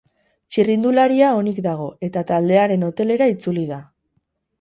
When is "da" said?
3.73-3.79